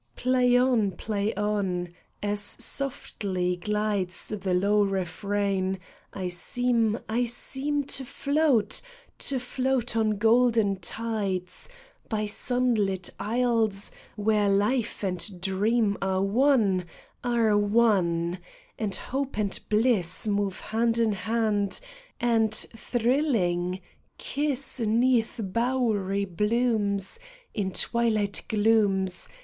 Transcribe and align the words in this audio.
LAY 0.25 0.57
on! 0.57 0.89
Play 0.93 1.31
on! 1.35 1.93
As 2.23 2.39
softly 2.41 3.55
glides 3.55 4.29
The 4.29 4.55
low 4.55 4.81
refrain, 4.83 5.79
I 6.11 6.27
seem, 6.27 6.97
I 7.07 7.25
seem 7.25 7.83
To 7.83 8.03
float, 8.03 8.81
to 9.19 9.37
float 9.37 9.95
on 9.95 10.17
golden 10.17 10.77
tides, 10.77 11.69
By 12.09 12.25
sunlit 12.25 13.11
isles, 13.19 13.91
where 14.15 14.49
life 14.49 15.03
and 15.03 15.39
dream 15.39 15.99
Are 16.01 16.23
one, 16.23 16.85
are 17.23 17.55
one; 17.55 18.39
and 18.79 18.95
hope 18.95 19.37
and 19.37 19.59
bliss 19.69 20.25
Move 20.25 20.61
hand 20.61 20.97
in 20.97 21.11
hand, 21.11 21.79
and 22.19 22.51
thrilling, 22.51 23.81
kiss 24.17 24.79
'Neath 24.79 25.39
bowery 25.43 26.25
blooms, 26.25 27.19
In 27.53 27.71
twilight 27.71 28.41
glooms. 28.47 29.29